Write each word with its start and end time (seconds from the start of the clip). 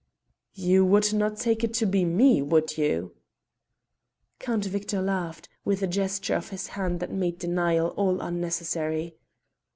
"You 0.55 0.83
would 0.83 1.13
not 1.13 1.37
take 1.37 1.63
it 1.63 1.75
to 1.75 1.85
be 1.85 2.03
me, 2.05 2.41
would 2.41 2.75
you?" 2.75 2.85
he 2.85 3.01
asked. 3.03 3.13
Count 4.39 4.65
Victor 4.65 4.99
laughed, 4.99 5.47
with 5.63 5.83
a 5.83 5.87
gesture 5.87 6.33
of 6.33 6.49
his 6.49 6.69
hands 6.69 7.01
that 7.01 7.11
made 7.11 7.37
denial 7.37 7.89
all 7.89 8.19
unnecessary. 8.19 9.13